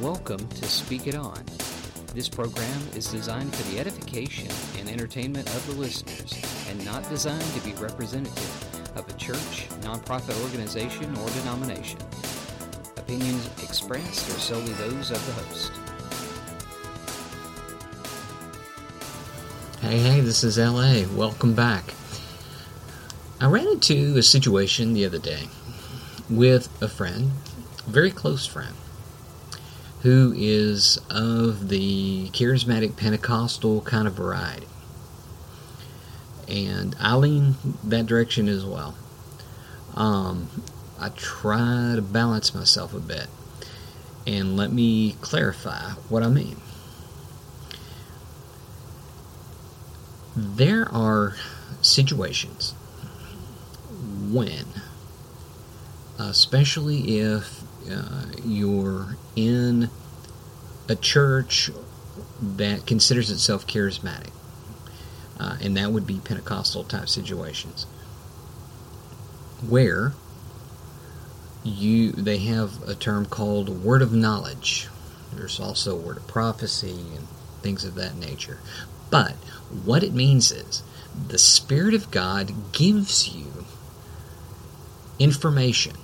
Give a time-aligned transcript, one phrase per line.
[0.00, 1.44] Welcome to Speak It On.
[2.14, 6.32] This program is designed for the edification and entertainment of the listeners
[6.70, 11.98] and not designed to be representative of a church, nonprofit organization, or denomination.
[12.96, 15.72] Opinions expressed are solely those of the host.
[19.82, 21.02] Hey, hey, this is LA.
[21.14, 21.92] Welcome back.
[23.38, 25.48] I ran into a situation the other day
[26.30, 27.32] with a friend,
[27.86, 28.74] a very close friend,
[30.02, 34.66] who is of the charismatic Pentecostal kind of variety.
[36.48, 38.96] And I lean that direction as well.
[39.94, 40.48] Um,
[40.98, 43.26] I try to balance myself a bit.
[44.26, 46.56] And let me clarify what I mean.
[50.36, 51.36] There are
[51.82, 52.72] situations
[54.30, 54.66] when,
[56.18, 57.59] especially if
[57.90, 59.90] uh, you're in
[60.88, 61.70] a church
[62.42, 64.30] that considers itself charismatic,
[65.38, 67.84] uh, and that would be Pentecostal type situations,
[69.66, 70.12] where
[71.62, 74.88] you they have a term called word of knowledge.
[75.32, 77.28] There's also word of prophecy and
[77.62, 78.58] things of that nature.
[79.10, 79.34] But
[79.84, 80.82] what it means is
[81.28, 83.64] the Spirit of God gives you
[85.18, 85.96] information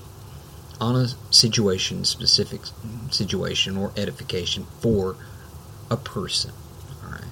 [0.80, 2.60] on a situation, specific
[3.10, 5.16] situation or edification for
[5.91, 6.52] a person.
[7.02, 7.24] All right.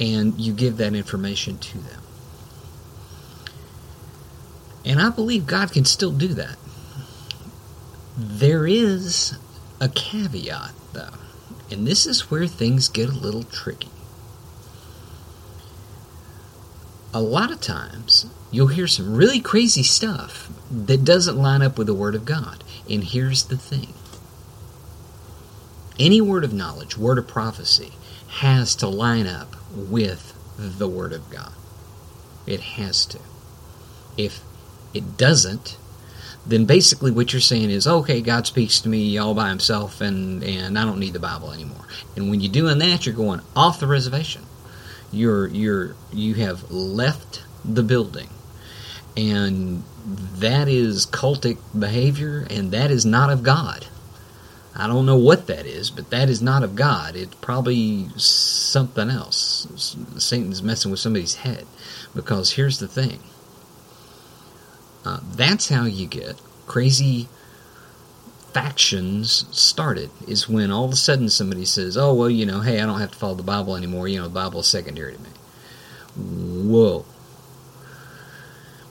[0.00, 2.02] And you give that information to them.
[4.84, 6.56] And I believe God can still do that.
[8.16, 9.36] There is
[9.80, 11.10] a caveat, though.
[11.70, 13.90] And this is where things get a little tricky.
[17.12, 21.86] A lot of times you'll hear some really crazy stuff that doesn't line up with
[21.86, 22.62] the Word of God.
[22.88, 23.94] And here's the thing
[25.98, 27.92] any word of knowledge, word of prophecy,
[28.28, 31.52] has to line up with the Word of God.
[32.46, 33.18] It has to.
[34.16, 34.42] If
[34.92, 35.76] it doesn't,
[36.46, 40.44] then basically what you're saying is, okay, God speaks to me all by himself and,
[40.44, 41.86] and I don't need the Bible anymore.
[42.14, 44.42] And when you're doing that, you're going off the reservation
[45.12, 48.28] you're you're you have left the building
[49.16, 53.86] and that is cultic behavior and that is not of God.
[54.78, 57.16] I don't know what that is, but that is not of God.
[57.16, 59.66] It's probably something else.
[60.18, 61.66] Satan's messing with somebody's head.
[62.14, 63.20] Because here's the thing
[65.04, 67.28] uh, that's how you get crazy
[68.56, 72.80] factions started is when all of a sudden somebody says, "Oh well, you know, hey,
[72.80, 74.08] I don't have to follow the Bible anymore.
[74.08, 75.28] You know, the Bible is secondary to me."
[76.16, 77.04] Whoa.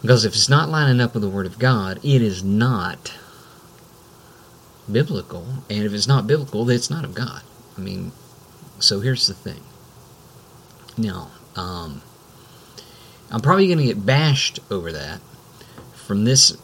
[0.04, 3.18] Because if it's not lining up with the Word of God, it is not
[4.92, 5.48] biblical.
[5.68, 7.42] And if it's not biblical, then it's not of God.
[7.76, 8.12] I mean,
[8.78, 9.64] so here's the thing.
[10.96, 12.04] Now, um,
[13.32, 15.22] I'm probably going to get bashed over that
[15.96, 16.56] from this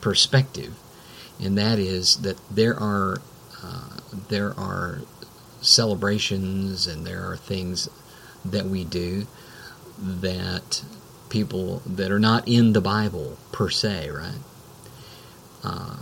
[0.00, 0.78] perspective
[1.40, 3.20] and that is that there are
[3.62, 5.00] uh, there are
[5.60, 7.88] celebrations and there are things
[8.44, 9.26] that we do
[9.98, 10.82] that
[11.28, 14.38] people that are not in the Bible per se, right?
[15.62, 15.96] Uh,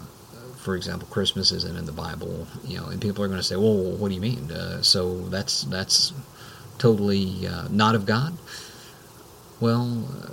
[0.56, 3.56] for example, Christmas isn't in the Bible, you know, and people are going to say,
[3.56, 6.12] "Well, what do you mean?" Uh, so that's that's
[6.78, 8.36] totally uh, not of God.
[9.60, 10.30] Well, uh,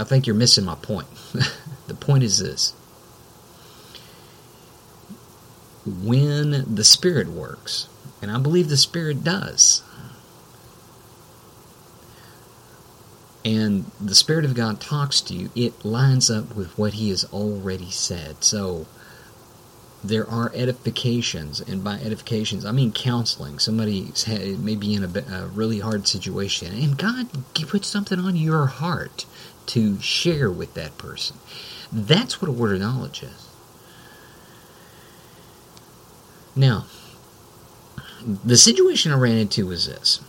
[0.00, 1.08] I think you're missing my point.
[1.88, 2.74] the point is this:
[5.86, 7.88] when the Spirit works,
[8.20, 9.82] and I believe the Spirit does,
[13.44, 17.24] and the Spirit of God talks to you, it lines up with what He has
[17.32, 18.44] already said.
[18.44, 18.86] So
[20.04, 23.58] there are edifications, and by edifications, I mean counseling.
[23.58, 24.12] Somebody
[24.58, 27.28] may be in a, a really hard situation, and God
[27.68, 29.26] puts something on your heart
[29.66, 31.36] to share with that person.
[31.92, 33.51] That's what a word of knowledge is.
[36.54, 36.86] Now,
[38.24, 40.20] the situation I ran into was this.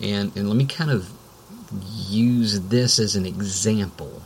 [0.00, 1.10] And, and let me kind of
[2.08, 4.22] use this as an example.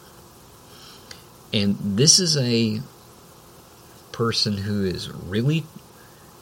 [1.52, 2.80] And this is a
[4.12, 5.64] person who is really,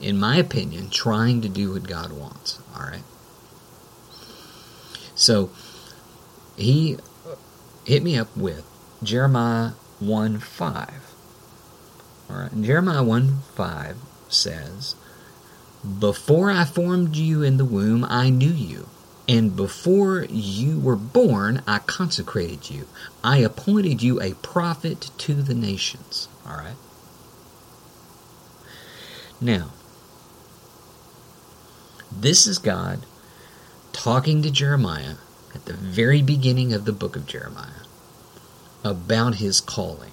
[0.01, 2.61] in my opinion, trying to do what God wants.
[2.75, 3.03] All right.
[5.15, 5.51] So
[6.57, 6.99] he
[7.85, 8.65] hit me up with
[9.03, 11.08] Jeremiah 1 5.
[12.31, 12.63] All right.
[12.63, 13.97] Jeremiah 1 5
[14.29, 14.95] says,
[15.99, 18.89] Before I formed you in the womb, I knew you.
[19.29, 22.87] And before you were born, I consecrated you.
[23.23, 26.29] I appointed you a prophet to the nations.
[26.47, 26.77] All right.
[29.41, 29.71] Now,
[32.11, 33.05] this is God
[33.93, 35.17] talking to Jeremiah
[35.55, 37.85] at the very beginning of the book of Jeremiah
[38.83, 40.13] about his calling.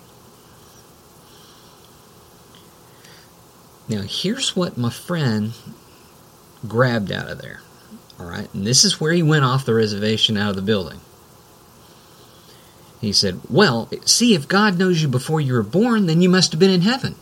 [3.87, 5.53] Now, here's what my friend
[6.67, 7.61] grabbed out of there.
[8.19, 11.01] All right, and this is where he went off the reservation out of the building.
[13.01, 16.51] He said, Well, see, if God knows you before you were born, then you must
[16.51, 17.15] have been in heaven.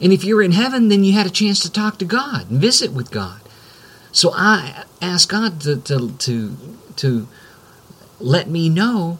[0.00, 2.50] And if you were in heaven, then you had a chance to talk to God
[2.50, 3.40] and visit with God.
[4.10, 6.56] So I asked God to, to, to,
[6.96, 7.28] to
[8.20, 9.18] let me know,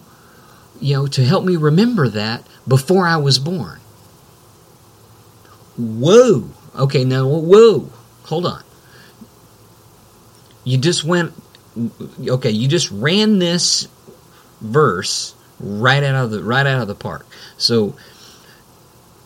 [0.80, 3.80] you know, to help me remember that before I was born.
[5.76, 6.50] Whoa.
[6.76, 7.90] Okay, now, whoa.
[8.24, 8.62] Hold on.
[10.64, 11.32] You just went,
[12.28, 13.88] okay, you just ran this
[14.60, 17.26] verse right out of the right out of the park.
[17.56, 17.94] So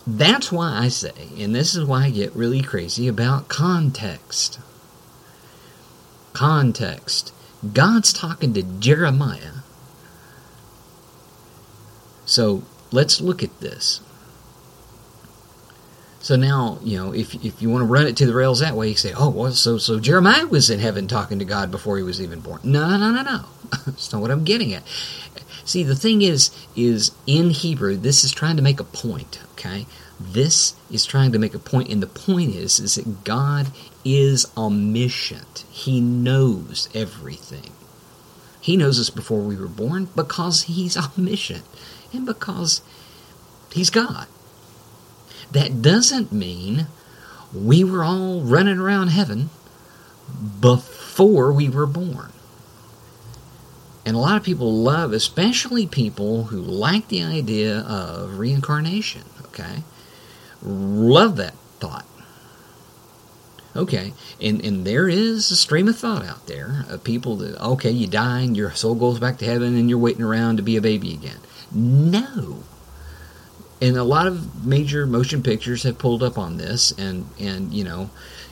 [0.07, 4.61] that's why I say, and this is why I get really crazy about context.
[6.33, 7.33] Context.
[7.73, 9.63] God's talking to Jeremiah.
[12.25, 12.63] So
[12.93, 14.01] let's look at this.
[16.27, 18.75] So now, you know, if, if you want to run it to the rails that
[18.75, 21.99] way, you say, oh, well, so, so Jeremiah was in heaven talking to God before
[21.99, 22.59] he was even born.
[22.65, 23.45] No, no, no, no, no.
[23.87, 24.83] That's not what I'm getting at.
[25.65, 29.87] See, the thing is, is in Hebrew, this is trying to make a point, okay?
[30.19, 33.69] This is trying to make a point, and the point is, is that God
[34.05, 35.65] is omniscient.
[35.71, 37.71] He knows everything.
[38.61, 41.63] He knows us before we were born because He's omniscient
[42.13, 42.81] and because
[43.71, 44.27] He's God.
[45.53, 46.87] That doesn't mean
[47.55, 49.51] we were all running around heaven
[50.61, 52.33] before we were born.
[54.05, 59.83] And a lot of people love, especially people who like the idea of reincarnation, okay?
[60.63, 62.07] Love that thought.
[63.75, 67.91] Okay, and, and there is a stream of thought out there of people that, okay,
[67.91, 70.77] you die and your soul goes back to heaven and you're waiting around to be
[70.77, 71.41] a baby again.
[71.73, 72.63] No.
[73.81, 77.85] And a lot of major motion pictures have pulled up on this and, and you
[77.85, 78.11] know,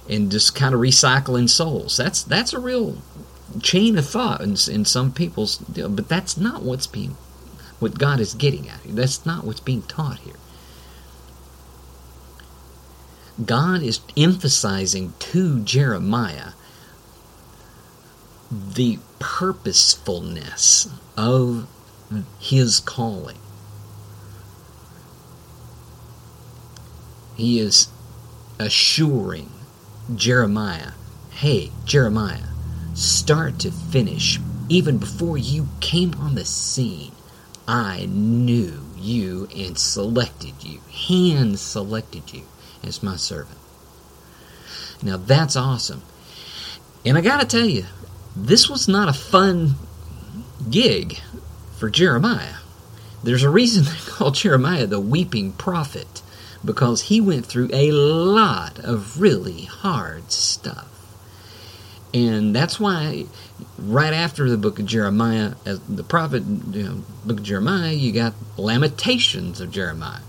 [0.09, 1.97] and just kind of recycling souls.
[1.97, 2.99] That's that's a real
[3.63, 7.17] chain of thought in, in some people's, but that's not what's being,
[7.79, 8.81] what God is getting at.
[8.81, 8.95] here.
[8.95, 10.35] That's not what's being taught here.
[13.45, 16.53] God is emphasizing to Jeremiah
[18.51, 21.67] the purposefulness of
[22.39, 23.39] his calling.
[27.37, 27.89] He is
[28.59, 29.51] assuring
[30.15, 30.93] Jeremiah,
[31.31, 32.49] hey, Jeremiah,
[32.95, 34.39] start to finish,
[34.69, 37.13] even before you came on the scene,
[37.67, 42.43] I knew you and selected you, hand selected you
[42.83, 43.59] as my servant.
[45.03, 46.03] Now that's awesome.
[47.05, 47.85] And I got to tell you,
[48.37, 49.75] this was not a fun
[50.71, 51.19] gig
[51.77, 52.57] for Jeremiah.
[53.23, 56.23] There's a reason they call Jeremiah the weeping prophet
[56.65, 60.89] because he went through a lot of really hard stuff.
[62.15, 63.27] And that's why,
[63.77, 68.13] right after the book of Jeremiah, as the prophet, you know, book of Jeremiah, you
[68.13, 70.23] got Lamentations of Jeremiah.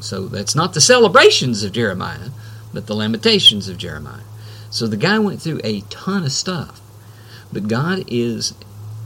[0.00, 2.28] So that's not the celebrations of Jeremiah,
[2.74, 4.24] but the Lamentations of Jeremiah.
[4.68, 6.80] So the guy went through a ton of stuff.
[7.50, 8.54] But God is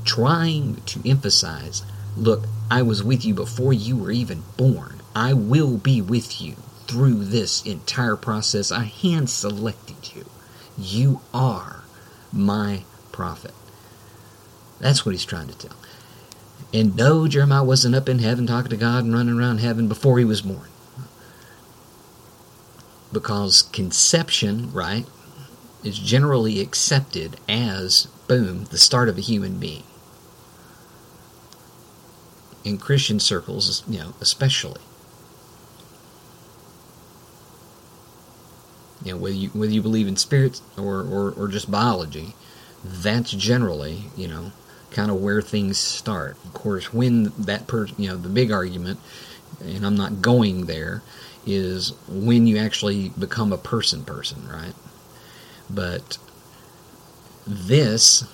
[0.05, 1.85] trying to emphasize
[2.17, 4.98] look, I was with you before you were even born.
[5.15, 8.73] I will be with you through this entire process.
[8.73, 10.27] I hand selected you.
[10.77, 11.83] You are
[12.33, 13.53] my prophet.
[14.81, 15.77] That's what he's trying to tell.
[16.73, 20.19] And no, Jeremiah wasn't up in heaven talking to God and running around heaven before
[20.19, 20.69] he was born.
[23.13, 25.07] Because conception, right,
[25.83, 29.85] is generally accepted as, boom, the start of a human being.
[32.65, 34.83] In Christian circles, you know, especially.
[39.09, 42.35] You know, whether you whether you believe in spirits or, or, or just biology,
[42.85, 44.53] that's generally, you know,
[44.91, 46.37] kind of where things start.
[46.45, 49.01] Of course, when that person, you know, the big argument,
[49.61, 51.03] and I'm not going there,
[51.47, 54.75] is when you actually become a person person, right?
[55.71, 56.19] But
[57.47, 58.25] this,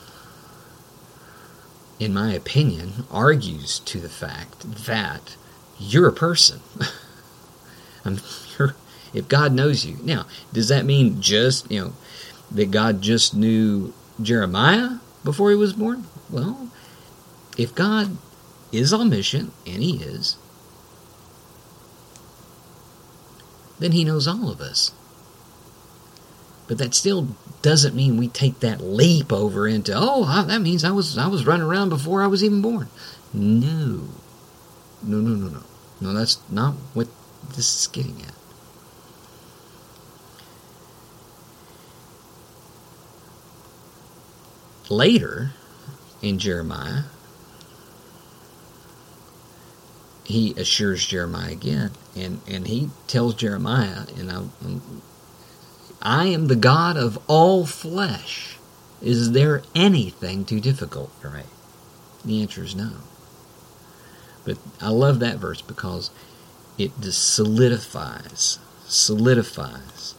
[2.01, 5.37] in my opinion, argues to the fact that
[5.79, 6.61] you're a person.
[8.05, 8.19] I'm,
[8.59, 8.75] you're,
[9.15, 9.99] if God knows you.
[10.03, 11.93] Now, does that mean just, you know,
[12.51, 16.05] that God just knew Jeremiah before he was born?
[16.31, 16.71] Well,
[17.57, 18.17] if God
[18.73, 20.37] is omniscient, and he is,
[23.79, 24.93] then he knows all of us.
[26.67, 27.29] But that still
[27.63, 31.47] doesn't mean we take that leap over into oh that means I was I was
[31.47, 32.89] running around before I was even born.
[33.33, 34.09] No,
[35.03, 35.63] no, no, no, no,
[36.01, 36.13] no.
[36.13, 37.09] That's not what
[37.55, 38.35] this is getting at.
[44.89, 45.53] Later
[46.21, 47.05] in Jeremiah,
[50.25, 54.43] he assures Jeremiah again, and, and he tells Jeremiah, and I,
[56.03, 58.57] I am the God of all flesh.
[59.03, 61.43] Is there anything too difficult for me?
[62.25, 62.93] The answer is no.
[64.45, 66.11] But I love that verse because
[66.79, 70.15] it solidifies, solidifies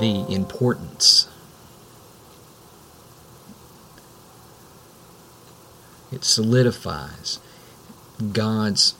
[0.00, 1.28] the importance
[6.12, 7.38] It solidifies
[8.32, 8.94] God's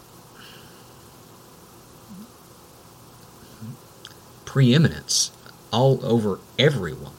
[4.44, 5.32] preeminence
[5.72, 7.12] all over everyone.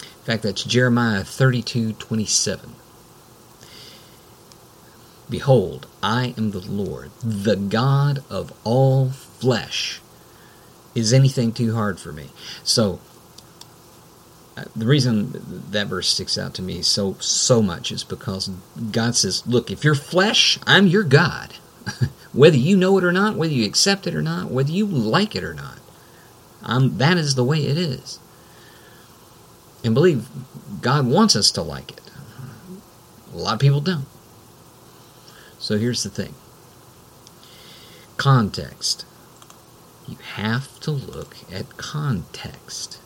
[0.00, 2.74] In fact, that's Jeremiah 32 27.
[5.30, 10.00] Behold, I am the Lord, the God of all flesh.
[10.92, 12.30] Is anything too hard for me?
[12.64, 12.98] So,
[14.56, 18.50] uh, the reason that verse sticks out to me so so much is because
[18.90, 21.54] God says, "Look, if you're flesh, I'm your God.
[22.32, 25.36] whether you know it or not, whether you accept it or not, whether you like
[25.36, 25.78] it or not,
[26.62, 28.18] I'm, that is the way it is."
[29.84, 30.28] And believe
[30.80, 32.00] God wants us to like it.
[33.32, 34.06] A lot of people don't.
[35.60, 36.34] So here's the thing.
[38.16, 39.04] Context.
[40.08, 42.98] You have to look at context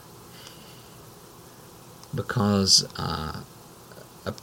[2.15, 3.41] because uh,
[4.25, 4.35] a,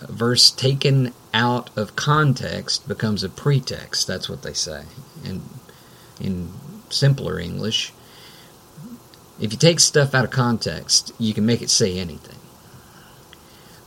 [0.00, 4.06] a verse taken out of context becomes a pretext.
[4.06, 4.84] That's what they say.
[5.22, 5.42] And
[6.18, 6.50] in
[6.88, 7.92] simpler English,
[9.38, 12.38] if you take stuff out of context, you can make it say anything.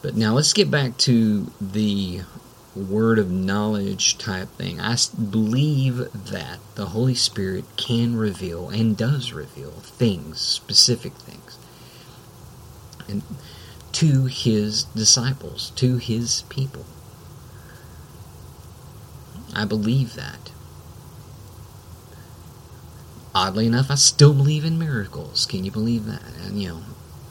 [0.03, 2.21] But now let's get back to the
[2.75, 4.79] word of knowledge type thing.
[4.79, 4.95] I
[5.29, 11.57] believe that the Holy Spirit can reveal and does reveal things, specific things
[13.07, 13.23] and
[13.93, 16.85] to his disciples, to his people.
[19.55, 20.51] I believe that.
[23.35, 25.45] Oddly enough, I still believe in miracles.
[25.45, 26.23] Can you believe that?
[26.45, 26.81] And you know,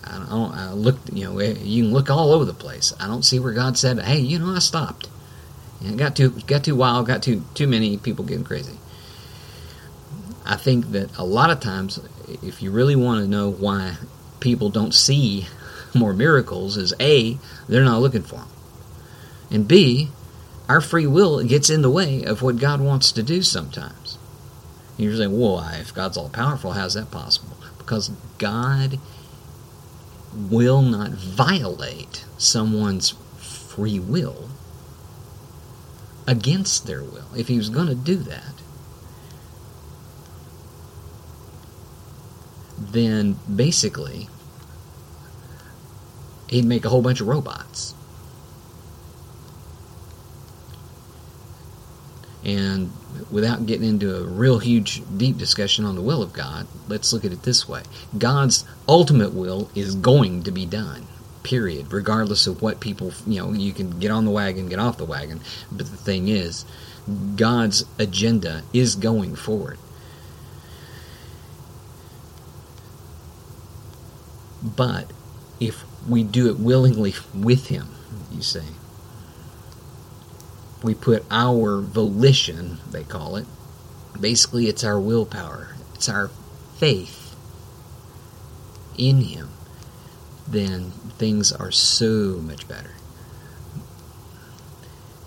[0.04, 0.52] I don't.
[0.52, 0.98] I look.
[1.12, 2.92] You know, eh, you can look all over the place.
[2.98, 5.08] I don't see where God said, "Hey, you know, I stopped."
[5.84, 7.06] It got too got too wild.
[7.06, 8.78] Got too too many people getting crazy.
[10.44, 12.00] I think that a lot of times,
[12.42, 13.96] if you really want to know why
[14.40, 15.46] people don't see
[15.94, 18.48] more miracles is A, they're not looking for them.
[19.50, 20.08] And B,
[20.68, 24.18] our free will gets in the way of what God wants to do sometimes.
[24.96, 27.56] You're saying, well, if God's all powerful, how's that possible?
[27.78, 28.98] Because God
[30.34, 34.48] will not violate someone's free will
[36.26, 37.28] against their will.
[37.36, 38.54] If he was going to do that,
[42.78, 44.28] then basically
[46.48, 47.94] he'd make a whole bunch of robots.
[52.44, 52.92] And
[53.30, 57.24] without getting into a real huge, deep discussion on the will of God, let's look
[57.24, 57.82] at it this way
[58.16, 61.06] God's ultimate will is going to be done,
[61.42, 64.96] period, regardless of what people, you know, you can get on the wagon, get off
[64.96, 65.40] the wagon.
[65.70, 66.64] But the thing is,
[67.36, 69.78] God's agenda is going forward.
[74.62, 75.12] But
[75.58, 77.88] if we do it willingly with Him,
[78.30, 78.60] you see.
[80.82, 83.46] We put our volition, they call it.
[84.20, 86.30] Basically, it's our willpower, it's our
[86.76, 87.34] faith
[88.96, 89.50] in Him.
[90.46, 92.90] Then things are so much better.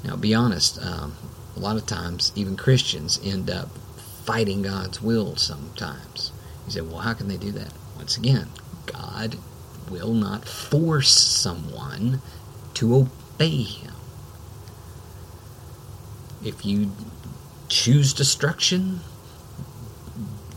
[0.03, 1.15] Now, be honest, um,
[1.55, 3.69] a lot of times, even Christians end up
[4.23, 6.31] fighting God's will sometimes.
[6.65, 7.71] You say, well, how can they do that?
[7.95, 8.49] Once again,
[8.85, 9.37] God
[9.89, 12.21] will not force someone
[12.75, 13.93] to obey him.
[16.43, 16.91] If you
[17.67, 18.99] choose destruction,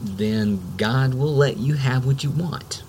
[0.01, 2.83] then God will let you have what you want.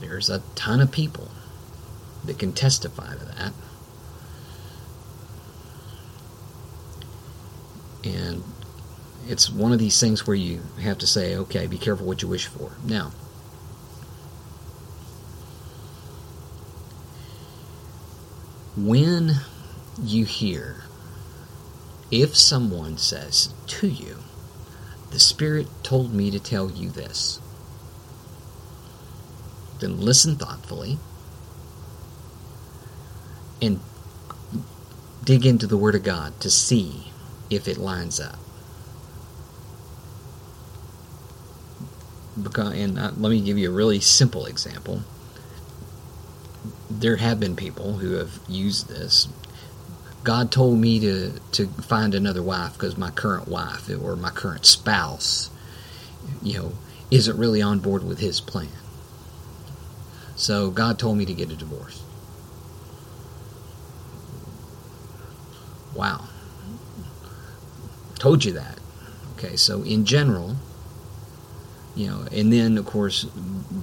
[0.00, 1.30] There's a ton of people
[2.24, 3.52] that can testify to that.
[8.04, 8.42] And
[9.26, 12.28] it's one of these things where you have to say, okay, be careful what you
[12.28, 12.72] wish for.
[12.84, 13.12] Now,
[18.76, 19.36] when
[20.02, 20.82] you hear,
[22.10, 24.18] if someone says to you,
[25.10, 27.40] the Spirit told me to tell you this,
[29.80, 30.98] then listen thoughtfully
[33.60, 33.80] and
[35.24, 37.12] dig into the Word of God to see
[37.50, 38.38] if it lines up.
[42.40, 45.02] Because, and uh, let me give you a really simple example.
[46.90, 49.28] There have been people who have used this.
[50.24, 54.66] God told me to, to find another wife because my current wife or my current
[54.66, 55.50] spouse,
[56.42, 56.72] you know,
[57.10, 58.68] isn't really on board with His plan.
[60.36, 62.02] So God told me to get a divorce.
[65.94, 66.24] Wow.
[68.18, 68.78] Told you that.
[69.36, 70.56] Okay, so in general,
[71.94, 73.26] you know, and then of course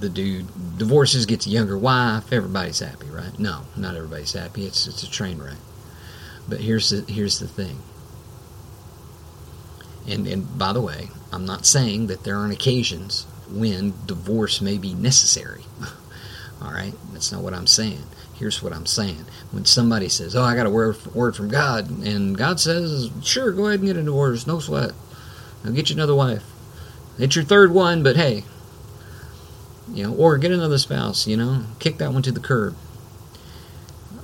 [0.00, 0.46] the dude
[0.78, 3.38] divorces, gets a younger wife, everybody's happy, right?
[3.38, 4.66] No, not everybody's happy.
[4.66, 5.56] It's it's a train wreck.
[6.48, 7.78] But here's the here's the thing.
[10.08, 14.78] And and by the way, I'm not saying that there aren't occasions when divorce may
[14.78, 15.64] be necessary.
[16.60, 18.04] All right, that's not what I'm saying.
[18.34, 19.24] Here's what I'm saying.
[19.50, 23.52] When somebody says, "Oh, I got a word word from God," and God says, "Sure,
[23.52, 24.92] go ahead and get a divorce, no sweat.
[25.64, 26.44] I'll get you another wife.
[27.18, 28.44] It's your third one, but hey,
[29.92, 31.26] you know, or get another spouse.
[31.26, 32.76] You know, kick that one to the curb."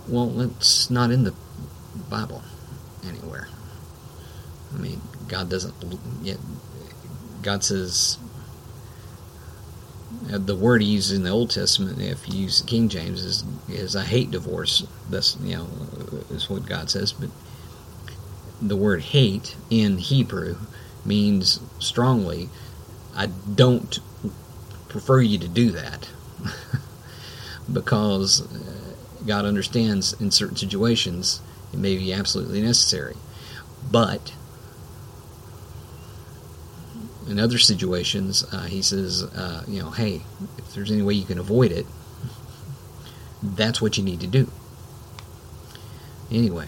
[0.06, 1.34] Well, it's not in the
[2.08, 2.42] Bible
[3.06, 3.48] anywhere.
[4.74, 5.74] I mean, God doesn't.
[7.42, 8.18] God says
[10.10, 13.94] the word he uses in the Old Testament, if you use King James, is is
[13.94, 14.86] I hate divorce.
[15.10, 15.68] That's you know
[16.30, 17.12] is what God says.
[17.12, 17.30] But
[18.60, 20.56] the word hate in Hebrew
[21.04, 22.48] means strongly,
[23.14, 23.98] I don't
[24.88, 26.08] prefer you to do that,
[27.72, 28.94] because uh,
[29.26, 31.40] God understands in certain situations
[31.72, 33.16] it may be absolutely necessary,
[33.90, 34.32] but
[37.28, 40.22] in other situations, uh, he says, uh, you know, hey,
[40.56, 41.86] if there's any way you can avoid it,
[43.42, 44.50] that's what you need to do.
[46.30, 46.66] Anyway,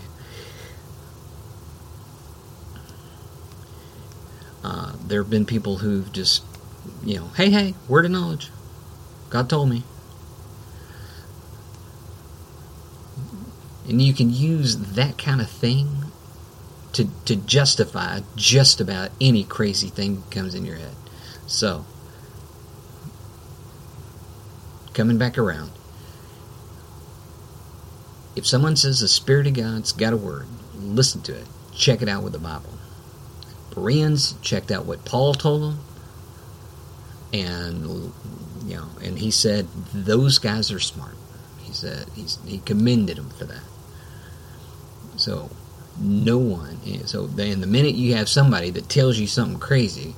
[4.62, 6.44] uh, there have been people who've just,
[7.04, 8.50] you know, hey, hey, word of knowledge.
[9.30, 9.82] God told me.
[13.88, 16.09] And you can use that kind of thing
[16.92, 20.94] to, to justify just about any crazy thing that comes in your head.
[21.46, 21.84] So,
[24.92, 25.70] coming back around,
[28.36, 31.46] if someone says the Spirit of God's got a word, listen to it.
[31.74, 32.70] Check it out with the Bible.
[33.74, 35.80] Bereans checked out what Paul told them,
[37.32, 38.12] and
[38.64, 41.14] you know, and he said those guys are smart.
[41.60, 42.06] He said
[42.46, 43.62] he commended them for that.
[45.16, 45.50] So
[46.00, 46.78] no one.
[47.06, 50.14] So then the minute you have somebody that tells you something crazy,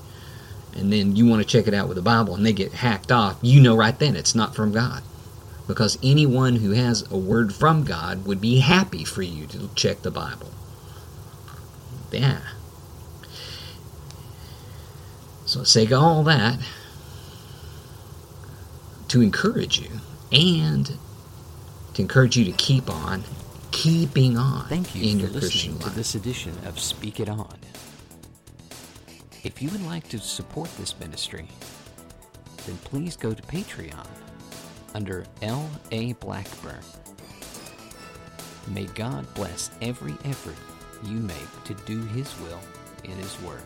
[0.74, 3.12] and then you want to check it out with the Bible, and they get hacked
[3.12, 5.02] off, you know right then it's not from God.
[5.66, 10.02] Because anyone who has a word from God would be happy for you to check
[10.02, 10.50] the Bible.
[12.10, 12.40] Yeah.
[15.46, 16.58] So, say all that
[19.08, 20.96] to encourage you and
[21.94, 23.24] to encourage you to keep on
[23.72, 27.28] keeping on Thank you in for your listening Christian to this edition of Speak It
[27.28, 27.58] On.
[29.42, 31.48] If you would like to support this ministry,
[32.66, 34.06] then please go to Patreon
[34.94, 36.12] under L.A.
[36.14, 36.82] Blackburn.
[38.68, 40.54] May God bless every effort
[41.04, 42.60] you make to do His will
[43.02, 43.62] in His Word.